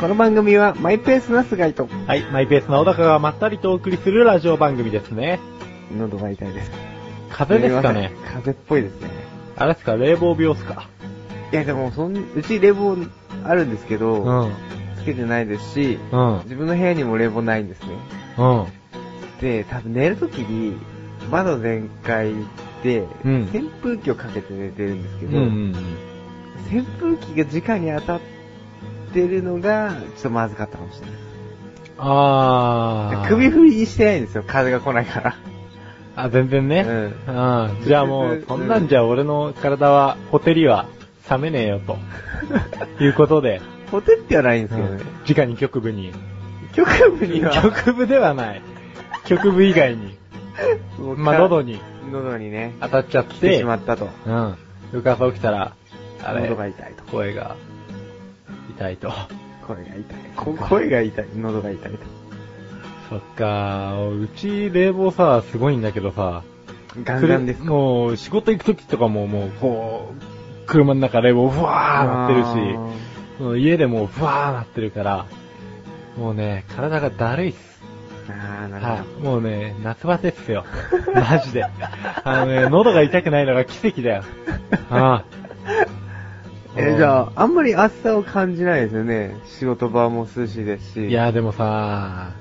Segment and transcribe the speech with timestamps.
[0.00, 5.40] この番組はマイペースな菅井とはい、マイペースな小高がまったりとお送りするラジオ番組ですね。
[5.96, 6.70] 喉が痛いです。
[7.30, 8.12] 風邪ですかね？
[8.24, 9.08] 風邪っぽいですね。
[9.56, 10.88] あれですか、冷房病っすか？
[11.52, 12.96] いやでもそん、うち冷房
[13.44, 14.52] あるんですけど、うん。
[14.98, 16.40] つけてないですし、うん。
[16.44, 17.88] 自分の部屋にも冷房ないんですね。
[18.38, 18.66] うん。
[19.40, 20.76] で、多分寝るときに、
[21.30, 22.32] 窓全開
[22.82, 25.74] で、うん扇風機をかけて寝てるんですけうんど、うん
[26.70, 28.20] 扇風機が直に当たっ
[29.14, 31.14] てるのが、ちょっとまずかったかもしれない。
[31.98, 33.28] あー。
[33.28, 35.36] 首振りにしてないんですよ、風が来ないから。
[36.16, 36.84] あ、全然ね。
[36.86, 37.84] うんうん。
[37.84, 40.86] じゃあもう、そんなんじゃ俺の体は、ホテリは
[41.30, 41.96] 冷めねえよと。
[43.02, 44.96] いうことで、ホテってはないんですけどね。
[44.96, 46.12] うん直に局部に。
[46.72, 48.62] 局部には、局部ではない。
[49.24, 50.18] 局部以外に。
[51.16, 51.80] まあ、喉に
[52.12, 54.08] 喉にね、当たっちゃっ来てて、しまったと。
[54.26, 54.54] うん。
[54.92, 55.74] 翌朝起きたら、
[56.22, 57.04] あれ、喉が痛いと。
[57.04, 57.56] 声が
[58.70, 59.12] 痛いと。
[59.66, 60.02] 声が痛い。
[60.36, 61.26] こ声が痛い。
[61.36, 61.98] 喉が痛いと。
[63.10, 66.42] そっかうち冷房さ、すごいんだけどさ、
[67.04, 67.70] ガンガンですか？
[67.70, 75.26] もう、仕事行くときとかももう、こう、車の中冷房ふわーなってるし、家でもふわーなってるから、
[76.16, 77.74] もうね、体がだるいっす。
[78.28, 79.22] あー、なるほはい。
[79.22, 80.64] もうね、夏バテっすよ。
[81.14, 81.64] マジで。
[81.64, 84.22] あのね、喉が痛くないのが奇跡だよ。
[84.90, 85.43] あど。
[86.76, 89.36] え、じゃあ、あんまり暑さを感じないですよね。
[89.46, 91.08] 仕事場も涼しいですし。
[91.08, 92.32] いや、でもさ、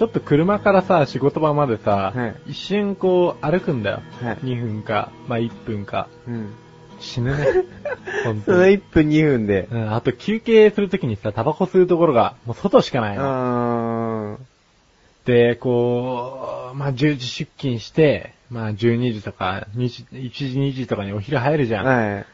[0.00, 4.02] ちょっと車からさ、仕事場までさ、はい一瞬こう歩くんだよ。
[4.22, 6.08] はい2分か、まあ1分か。
[6.26, 6.54] うん。
[7.00, 7.44] 死ぬね。
[8.24, 8.74] 本その当に。
[8.78, 9.68] 1分2分で。
[9.70, 14.38] うん、あと休憩するときにさ、タバコ吸うところが、もう外しかないの。
[15.26, 21.86] で、こう、まあ10時出勤して、まあ12時とか、2時、1時2時とかにお昼入るじゃん。
[21.86, 22.26] はい。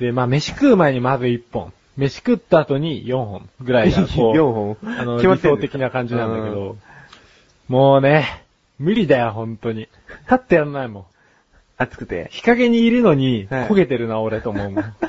[0.00, 1.72] で、まあ飯食う前にまず1本。
[1.96, 6.76] 飯食った後に4本ぐらいが こう、4本あの、理想的な感じなんだけど、
[7.68, 8.44] もうね、
[8.78, 9.80] 無理だよ、本当に。
[9.80, 11.04] 立ってやんないもん。
[11.76, 12.28] 暑くて。
[12.30, 14.84] 日陰にいるのに、はい焦げてるな、俺と思うもん。
[14.84, 14.94] あ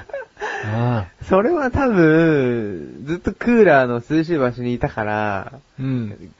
[0.67, 6.31] あそれは多分、ずっとクーラーの涼しい場所にいたから、うん。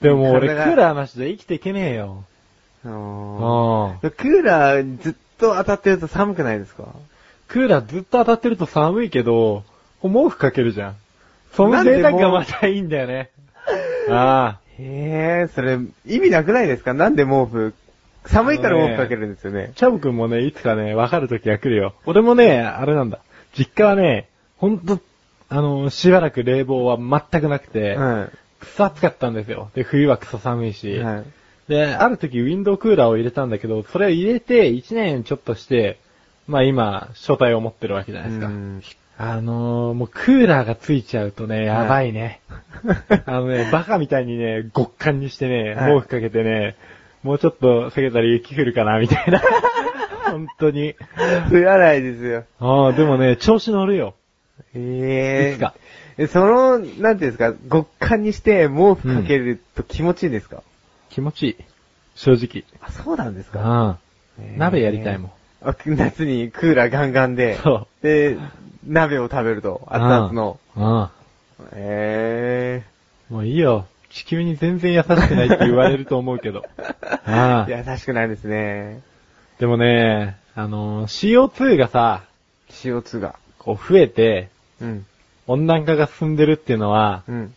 [0.00, 2.24] でも俺、クーラーなしじゃ生きていけねえよ。
[2.84, 4.10] ああ。
[4.10, 6.84] クーラーずっと当たってると寒くないですか？
[7.48, 9.64] クーラーずっと当たってると寒いけど、
[10.02, 10.96] 毛布かけるじゃん。
[11.52, 13.30] その贅沢がまたいいんだよね。
[14.10, 14.60] ああ。
[14.78, 16.94] へえ、それ、意味なくないですか？
[16.94, 17.74] なんで毛布、
[18.26, 19.72] 寒いから毛布かけるんですよね。
[19.74, 21.94] チャブくんもね、いつかね、わかる時が来るよ。
[22.06, 23.18] 俺もね、あれなんだ。
[23.56, 25.00] 実家はね、ほんと、
[25.48, 28.28] あの、しばらく冷房は全くなくて、は
[28.60, 29.70] くそ暑かったんですよ。
[29.74, 30.72] で、冬はくそ寒いい。
[30.74, 30.98] し。
[30.98, 31.24] はい。
[31.68, 35.98] で、ある時ウィンドウクーラーを入れたんだけど、それを入れて1年ちょっとして、
[36.48, 38.46] まあ今、書体を持ってるわけじゃないですか。
[38.46, 38.82] うん
[39.20, 42.40] あのー、もうクーラーがついちゃうとね、やばいね。
[43.26, 46.76] あのね、バカみたいにね、極寒にしてね、はい毛布かけてね、
[47.24, 49.40] もうちょっと下げたら雪降るかな、みたいな。
[50.30, 50.94] 本当に。
[51.50, 52.44] 降らないですよ。
[52.60, 54.14] ああ、でもね、調子乗るよ。
[54.74, 55.74] ええいつか。
[56.16, 60.62] え、その、なんていうんですか、極寒にして毛布かけると気持ちいいんですか、
[61.10, 61.56] 気持ちいい。
[62.14, 62.62] 正直。
[62.80, 63.60] あ、そうなんですか？
[63.60, 63.98] ああ。
[64.40, 65.30] へー鍋やりたいもん。
[65.62, 68.02] あ夏にクーラーガンガンで、そう。
[68.02, 68.38] で、
[68.86, 70.58] 鍋を食べると、熱々の。
[70.76, 71.10] あ
[71.72, 72.84] え
[73.30, 73.32] あ。
[73.32, 73.86] もういいよ。
[74.10, 76.64] 地球に全然優しくないって言われると思うけど。
[77.26, 77.90] あえあ。
[77.90, 79.00] 優しくないですね。
[79.58, 82.22] でもね、あのー、CO2 がさ、
[82.70, 83.34] CO2 が。
[83.58, 84.48] こう増えて、
[84.80, 85.06] うん。
[85.46, 87.54] 温暖化が進んでるっていうのは、うん。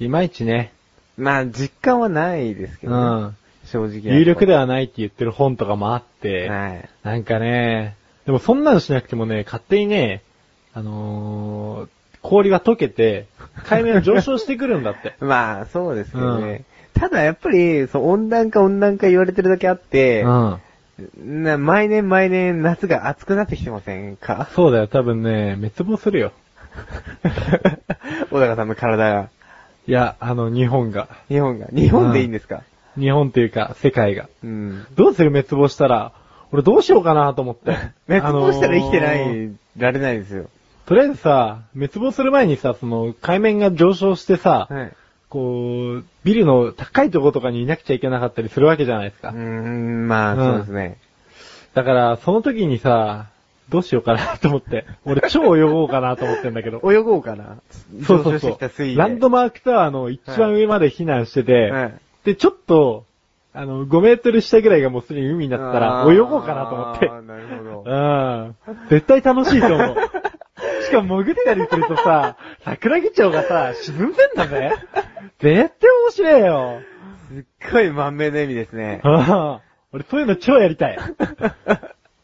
[0.00, 0.72] いまいちね、
[1.16, 3.36] まあ、実感はないですけうど、ねん。
[3.74, 4.16] 正直。
[4.18, 6.88] 有力ではないって言ってる本とかもあって、はい。
[7.02, 10.22] なんかね、でもそんなのしなくてもね、勝手にね、
[10.72, 11.88] あのー、
[12.22, 13.26] 氷が溶けて、
[13.64, 15.14] 海面が上昇してくるんだって。
[15.20, 16.64] まあ、そうですけどね。
[16.94, 20.60] ただやっぱり、そう、温暖化温暖化言われてるだけあって、うん。
[21.42, 24.48] な毎年毎年夏が暑くなってきてませんか？
[24.54, 26.32] そうだよ、多分ね、滅亡するよ。
[28.30, 29.28] 小高さんの体が。
[29.86, 31.08] いや、あの、日本が。
[31.28, 31.66] 日本が。
[31.72, 32.62] 日本でいいんですか？
[32.98, 34.28] 日本っていうか、世界が。
[34.42, 34.86] うん。
[34.94, 36.12] どうする滅亡したら、
[36.52, 37.76] 俺どうしようかなと思って。
[38.06, 40.48] 滅亡したら生きてなあのーい、られないですよ。
[40.86, 44.92] とりあえずさ、滅亡する前にさ、その、海面が上昇してさ、はい。
[45.30, 49.30] こう、ビルの高いところとかにいなくちゃいけなかったりするわけじゃないですか。
[49.30, 50.98] うーん、まあ、うんそうですね。
[51.74, 53.26] だから、その時にさ、
[53.68, 54.86] どうしようかなと思って。
[55.04, 56.80] 俺超泳ごうかなと思ってんだけど。
[56.90, 57.56] 泳ごうかな。
[58.04, 61.94] そうそうそうランドマークタワーの一番上まで避難してて、はい。
[62.24, 63.04] で、ちょっと、
[63.52, 67.08] あの、5メートル下ぐらいがもうすでに海になったら、泳ごうかなと思って。
[67.08, 67.84] なるほど。
[67.86, 68.56] うん。
[68.88, 69.96] 絶対楽しいと思う。
[70.84, 74.72] しかも潜ったりするとさ、桜木町がさ、沈んでんだぜ。
[75.40, 76.80] 絶対面白いよ。
[77.28, 79.00] すっごい満面の笑みですね。
[79.04, 79.60] ああ
[79.92, 80.98] 俺そういうの超やりたい。
[80.98, 81.10] あ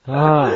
[0.06, 0.50] あ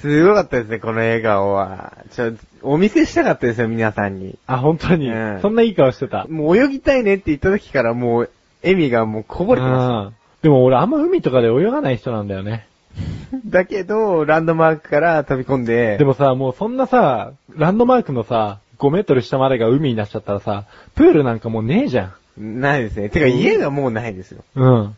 [0.00, 1.98] すごかったですね、この笑顔は。
[2.10, 2.32] ちょ、
[2.62, 4.38] お見せしたかったですよ、皆さんに。
[4.46, 6.26] あ、本当に、うんそんないい顔してた。
[6.28, 8.30] もう泳ぎたいねって言った時からもう、
[8.62, 12.66] 笑みがもうこぼれてまうんでも俺あんま海とかで泳がない人なんだよね。
[13.46, 20.64] だけど、ランドマークから飛び込んで、でもさ、もうそんなさ、ランドマークのさ、5メートル下までが海になっちゃったらさ、
[20.94, 22.60] プールなんかもうねえじゃん。
[22.60, 23.08] ないですね。
[23.08, 24.42] てか家がもうないですよ。
[24.56, 24.96] うん。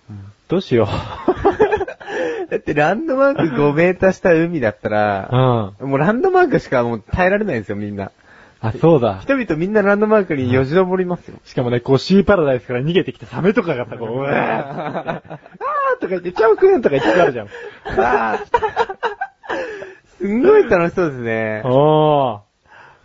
[0.49, 0.89] どうしよ
[2.51, 4.93] だってランドマーク5メーター下海だったう。
[4.93, 5.89] うら、ん。
[5.89, 8.11] もうランドマークしかもう耐えられないですよ、みんな。
[8.65, 9.19] あ、そうだ。
[9.19, 11.39] 人々みんなランドマークによじ登りますよ。
[11.45, 17.49] しかもね、こうシーパラダイスから逃げてきたサメとかがさ、こう、うわーあーとか言って、チャオくんとか言ってくるじゃん。
[18.01, 18.39] あ
[20.19, 21.61] ーすんごい楽しそうですね。
[21.67, 22.41] おー。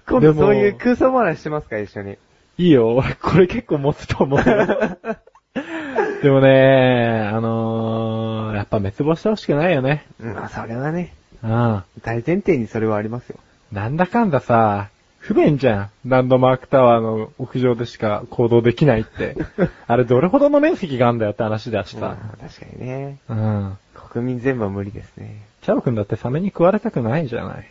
[0.07, 2.17] 今度そういう空想話してますか、一緒に。
[2.57, 4.45] いいよ、俺これ結構持つと思うよ。
[6.23, 10.05] でもね、あのー、やっぱ滅亡してほしくないよね。
[10.19, 11.13] まあ、それはね、
[11.43, 11.83] うん。
[12.01, 13.37] 大前提にそれはありますよ。
[13.71, 15.89] なんだかんださ、不便じゃん。
[16.05, 19.35] ランドマークタワーの屋上でしか行動できないって。
[19.85, 22.17] あれどれほどの面積があんだよって話だしまさ。
[22.33, 23.19] あ確かにね。
[23.27, 23.77] うん。
[23.93, 25.43] 国民全部は無理ですね。
[25.61, 27.69] チャオくんだってサメに食われたくないじゃない。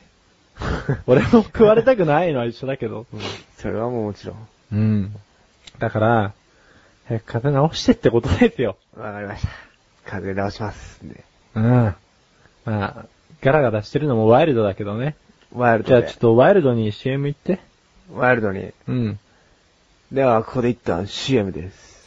[1.07, 3.07] 俺も食われたくないのは一緒だけど。
[3.57, 4.37] それはもうもちろん。
[4.73, 5.15] うん。
[5.79, 6.33] だから、
[7.07, 8.77] 早く風直してってことですよ。
[8.97, 9.49] わかりました。
[10.05, 11.25] 風直しますんで。
[11.55, 11.95] うん。
[12.65, 13.07] まあ、
[13.41, 15.17] ガラガラしてるのもワイルドだけどね。
[15.53, 16.19] ワイルドでじゃあちょっ。
[16.19, 17.61] とワイルドに CM 行って。
[18.13, 18.73] ワイルドに。
[18.87, 19.19] うん。
[20.13, 21.98] では、ここで一旦 CM です。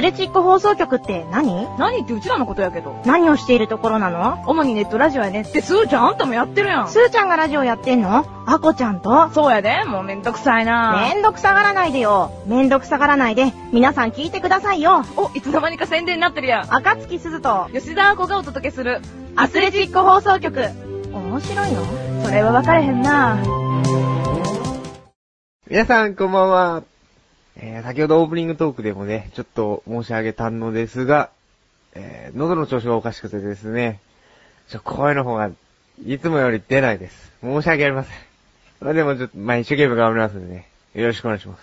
[0.00, 1.68] スレチック放送局って何？
[1.76, 3.02] 何ってうちらのことやけど。
[3.04, 4.42] 何をしているところなの？
[4.46, 6.88] 主にネットラジオやねって、すーちゃんあんたもやってるやん。
[6.88, 8.24] スーちゃんがラジオやってんの？
[8.46, 9.28] アコちゃんと？
[9.34, 12.32] そうやで、もうめんどくさいなめんどくさがらないでよ。
[12.46, 15.04] めんどくさがらないで、皆さん聞いてくださいよ。
[15.18, 16.74] お、いつの間にか宣伝になってるやん。
[16.74, 19.02] 赤月鈴と吉田亜子がお届けする。
[19.36, 20.62] アスレチック放送局。
[21.12, 22.24] 面白いの？
[22.24, 23.36] それは分かれへんな
[25.68, 26.82] 皆さん、こんばんは。
[27.56, 31.30] えー、先ほどオープニングトークでもね、ちょっと申し上げたのですが、
[31.94, 34.00] えー、喉の調子がおかしくてですね、
[34.68, 35.50] ちょ、声の方が、
[36.06, 37.32] いつもより出ないです。
[37.42, 38.14] 申し訳ありません。
[38.80, 41.62] まあでもちょっと、まあ一生懸命頑張りますんでね、よろしくお願いします。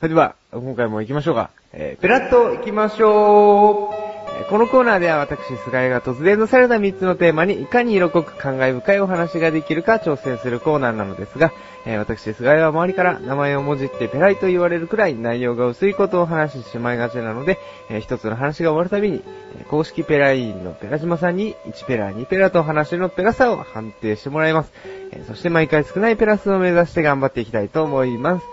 [0.00, 1.50] それでは、今回も行きましょうか。
[1.72, 4.01] えー、ペラッと行きましょう。
[4.48, 11.52] このコーナーでは私、菅井が突然出された3つのテーマにいかに色濃く感慨深いお話ができるか挑戦するコーナーなのですが、
[11.86, 17.58] えー私、菅井は周りから名前をもじってペライと言われるくらい内容が薄いことを話してしまいがちなので、
[17.88, 19.22] えー一つの話が終わるたびに、
[19.68, 24.72] 公式ペラ委員のペラ島さんに1ペラ2ペラと話のペラさを判定してもらいます。
[25.12, 28.46] えそして毎回少ないペラ数を目指して頑張っていきたいと思います。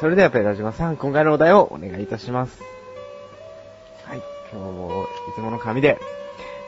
[0.00, 2.73] それではペラ島さん、今回のお題をお願いいたします。
[4.54, 5.98] はい、今日もいつもの紙で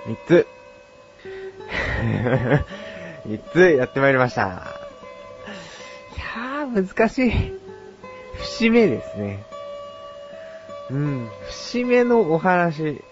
[0.07, 0.47] 3つ、
[3.26, 4.43] 3つやってまいりました。
[4.43, 4.47] い
[6.19, 7.33] やー、難しい。
[8.38, 9.45] 節目ですね。
[10.90, 13.02] うん、節目のお話。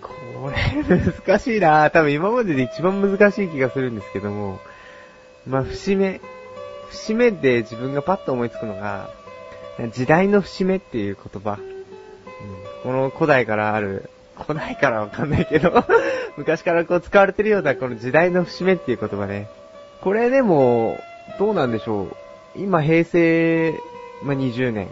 [0.00, 4.60] これ、難しいな多分今までで一番難しい気がするんですけども。
[5.46, 6.20] まあ、節目。
[6.90, 9.10] 節目で自分がパッと思いつくのが、
[9.92, 11.58] 時代の節目っていう言葉。
[12.82, 14.10] この古代からある、
[14.46, 15.84] 古代からわかんないけど、
[16.36, 19.48] 昔からこう使われてるようなこの時代の節目っていう言葉ね。
[20.00, 20.98] これでも、
[21.38, 22.16] どうなんでしょう。
[22.56, 23.74] 今平成、
[24.22, 24.88] まあ、20年。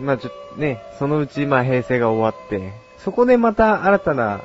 [0.00, 4.40] まあ、ちょね、そのうちまあ平成が終わって、そこでまた新たな、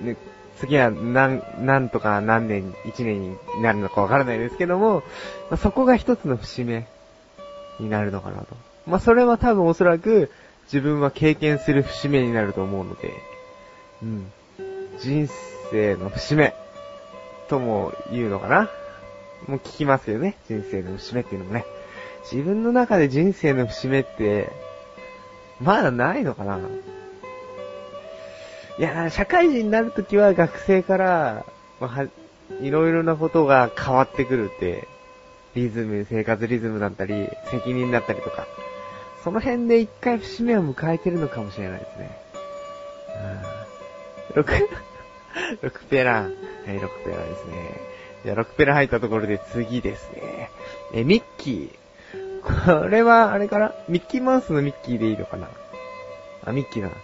[0.00, 0.16] ね、
[0.58, 5.02] 次は何、何とか何年、1年になるのかわからないですけども、
[5.50, 6.86] まあ、そこが一つの節目
[7.78, 8.56] になるのかなと。
[8.86, 10.30] まあ、それは多分おそらく
[10.66, 13.12] 自分は経験する節目になると思うので、
[14.02, 14.32] うん。
[14.98, 15.28] 人
[15.70, 16.54] 生の節目
[17.48, 18.70] とも言うのかな？
[19.46, 20.36] もう聞きますよね。
[20.48, 21.64] 人生の節目っていうのもね。
[22.30, 24.50] 自分の中で人生の節目って、
[25.60, 26.58] まだないのかな？
[28.78, 31.46] いや、社会人になるときは学生から、
[31.80, 32.08] まあは
[32.60, 34.88] いろいろなことが変わってくるって、
[35.54, 38.46] リズム、生活リズムだったり、責任だったりとか、
[39.26, 42.16] その辺で一回節目を迎えてるのかもしれないですね。
[44.36, 44.42] うん。
[44.42, 44.68] 6、
[45.68, 46.22] 6ペラ。
[46.22, 47.80] はい、6ペラですね。
[48.22, 50.48] じゃあ6ペラ入ったところで次ですね。
[50.94, 52.80] え、ミッキー。
[52.80, 53.72] これは、あれかな？
[53.88, 55.48] ミッキーマウスのミッキーでいいのかな？
[56.44, 56.94] あ、ミッキーだな。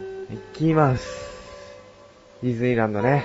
[0.00, 1.06] 行きます。
[2.42, 3.24] ディズニーランドね。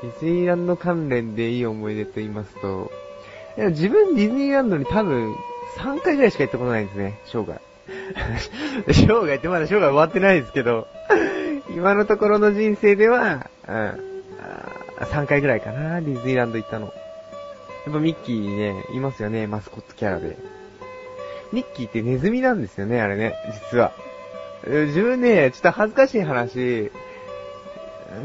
[0.00, 2.90] ディズニーランド関連でいい思い出と言いますと、
[3.58, 5.34] 自分ディズニーランドに多分
[5.78, 7.60] 3回ぐらいしか行ったことないんですね、生涯。
[8.92, 10.86] 生涯ってまだ生涯終わってないですけど、
[11.70, 14.00] 今のところの人生では、うん、
[15.00, 16.86] 3回ぐらいかな、ディズニーランド行ったの。
[16.86, 20.36] やっぱミッキーね、いますよね、マスコットキャラで。
[21.52, 23.34] ミッキーってネズミなんですよね、あれね、
[23.70, 23.92] 実は。
[24.66, 26.90] 自分ね、ちょっと恥ずかしい話、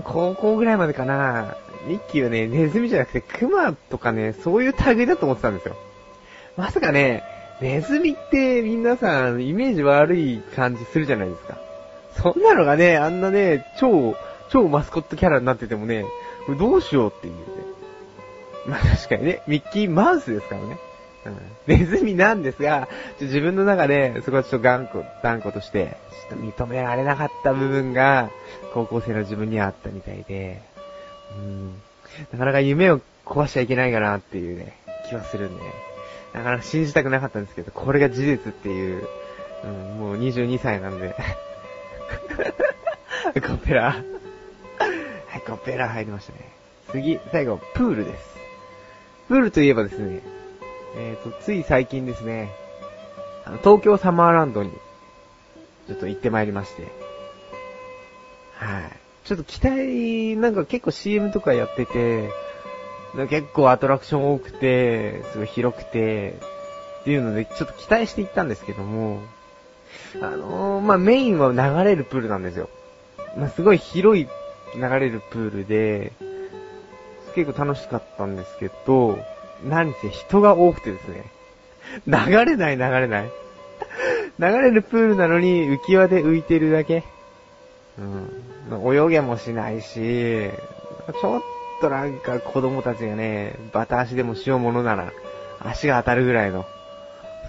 [0.03, 5.75] 高校ぐらいまでかな、ミッキーはね、ネズミじゃなくてクマとかね、そういう類だと思ってたんですよ。
[6.59, 7.23] まさかね、
[7.61, 11.57] ネズミって皆さんイメージ悪い感じするじゃないですか。
[12.21, 14.13] そんなのがね、あんなね、超、
[14.49, 16.03] 超マスコットキャラになっててもね、
[16.45, 17.39] これどうしようっていうね。
[18.67, 20.77] まあ確かにね、ミッキーマウスですからね。
[21.27, 21.37] うん、
[21.77, 22.89] ネズミなんですが、
[23.21, 25.95] 自分の中で、そこはちょっと頑固、断固として、
[26.29, 28.31] ちょっと認められなかった部分が、
[28.73, 30.61] 高校生の自分にはあったみたいで、
[31.37, 31.81] うん、
[32.33, 35.88] なかなか夢を壊しちゃいけないかなっていうね、気はするんで、
[36.33, 39.07] なかなか信じたくなかったんですけど、これが事実っていう、
[39.63, 41.15] うん、もう22歳なんで、
[43.45, 43.95] コペラ。
[45.27, 46.51] はい、コペラ入りましたね。
[46.91, 48.37] 次、最後、プールです。
[49.27, 50.21] プールといえばですね、
[50.95, 52.51] えーと、つい最近ですね、
[53.45, 54.71] あの東京サマーランドに、
[55.87, 56.83] ちょっと行ってまいりまして、
[58.55, 58.99] はい。
[59.23, 62.29] ちょっと期待、なんか結構 CM とかやってて、
[63.29, 66.35] 結構アトラクション多くて、すごい広くて、
[67.01, 69.21] っていうので、ちょっと期待して行ったんですけども、
[70.21, 72.69] あのー、まあ、メインは流れるプールなんですよ。
[73.37, 74.27] まあ、すごい広い
[74.75, 76.11] 流れるプールで、
[77.35, 79.19] 結構楽しかったんですけど、
[79.63, 81.25] 何せ人が多くてですね、
[82.05, 83.31] 流れない流れない。
[84.39, 87.03] 流れるプールなのに浮き輪で浮いてるだけ。
[87.97, 88.95] うん。
[88.95, 90.49] 泳げもしないし、
[91.19, 91.41] ちょっ
[91.79, 95.11] となんか子供たちがね、バタ足でもしようものなら、
[95.59, 96.65] 足が当たるぐらいの、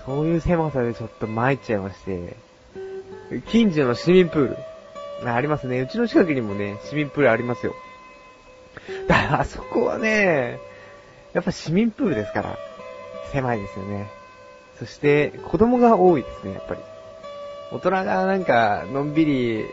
[0.06, 2.36] そういう狭さでちょっと参っちゃいまして、
[3.48, 4.56] 近所の市民プール。
[5.22, 5.80] ありますね。
[5.80, 7.74] うちの近くにもね、市民プールありますよ。
[9.06, 10.58] だからあそこはね、
[11.34, 12.58] やっぱ市民プールですから、
[13.32, 14.10] 狭いですよね。
[14.78, 16.80] そして、子供が多いですね、やっぱり。
[17.70, 19.66] 大人がなんか、のんびり、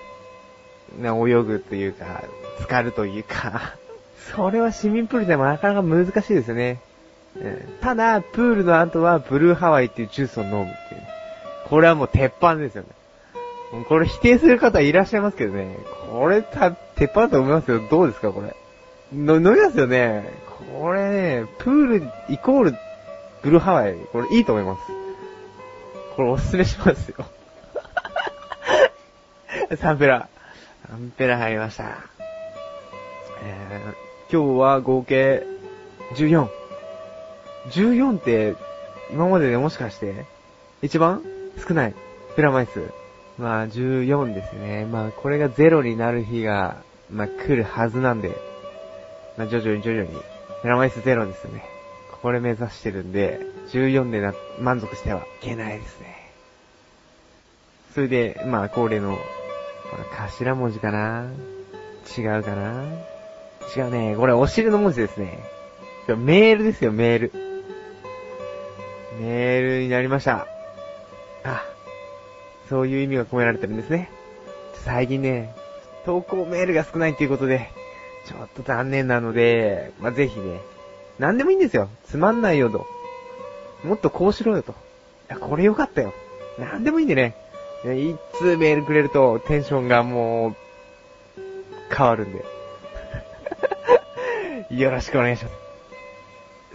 [0.97, 2.23] ね、泳ぐというか、
[2.57, 3.75] 浸かるというか、
[4.35, 6.79] それは市民プールでもなかなか難しいですよね。
[7.81, 11.07] ただ、プールの後はブルーハワイっていうジュースを飲むっていうね。
[11.69, 12.89] これはもう鉄板ですよね。
[13.87, 15.77] これ否定する方いらっしゃいますけどね。
[16.09, 17.81] これた、鉄板だと思いますよ。
[17.89, 18.55] どうですか、これ。
[19.13, 20.23] の、飲みますよね。
[20.71, 22.75] これね、プールイコール
[23.43, 23.95] ブルーハワイ。
[24.11, 24.81] これいいと思います。
[26.15, 27.25] これおすすめしますよ。
[29.77, 30.27] サンペラ。
[30.87, 31.83] サンペラ入りました。
[33.43, 35.43] えー、今日は合計
[36.15, 36.49] 14。
[37.69, 38.55] 14って、
[39.11, 40.25] 今まででもしかして、
[40.81, 41.23] 一番
[41.65, 41.93] 少ない？
[42.35, 42.91] プラマイ数。
[43.37, 44.85] まあ、14ですね。
[44.85, 46.77] まあ、これがゼロになる日が、
[47.09, 48.35] まあ、来るはずなんで、
[49.37, 50.09] まあ、徐々に徐々に、
[50.61, 51.63] プラマイスゼロですよね。
[52.21, 56.31] これ目指してるんで、14でな、満足してはいけないですね。
[57.93, 59.21] それで、まあ、恒例の、こ
[59.97, 61.29] れ頭文字かな？
[62.17, 62.83] 違うかな？
[63.75, 64.15] 違うね。
[64.15, 65.39] これ、お尻の文字ですね。
[66.07, 67.31] メールですよ、メール。
[69.19, 70.47] メールになりました。
[71.43, 71.63] あ、
[72.69, 74.09] そういう意味が込められてるんですね。
[74.85, 75.53] 最近ね、
[76.05, 77.69] 投稿メールが少ないっていうことで、
[78.25, 80.59] ちょっと残念なので、まあ、ぜひね、
[81.19, 81.89] 何でもいいんですよ。
[82.05, 82.85] つまんないよと。
[83.83, 84.71] もっとこうしろよと。
[84.71, 84.75] い
[85.29, 86.13] や、これよかったよ。
[86.57, 87.35] 何でもいいんでね。
[87.83, 90.55] いや一通メールくれるとテンションがもう、
[91.95, 92.56] 変わるんで。
[94.69, 95.55] よろしくお願いします。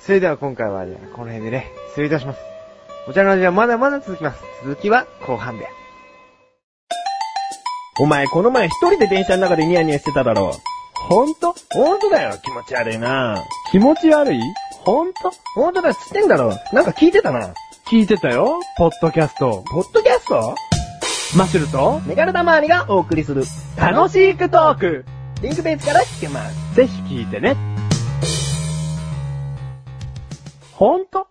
[0.06, 2.40] それでは今回はじゃあこの辺でね、失礼いたします。
[3.06, 4.42] こちらの味はまだまだ続きます。
[4.64, 5.68] 続きは後半で。
[8.00, 10.52] お前この前一人で電車の中でニヤニヤしてただろ。
[10.94, 12.32] ほんとほんとだよ。
[12.42, 13.44] 気持ち悪いな。
[13.70, 14.40] 気持ち悪い？
[14.70, 16.54] ほんとほんとだっつってんだろ。
[16.72, 17.52] なんか聞いてたな。
[17.90, 19.62] 聞いてたよポッドキャスト。
[19.70, 20.54] ポッドキャスト？
[21.36, 23.44] マッシュルと、メガネたまわりがお送りする。
[23.76, 25.04] 楽しくトーク
[25.42, 26.74] リンクページから聞けます。
[26.74, 27.71] ぜひ聞いてね。
[30.82, 31.24] 本当？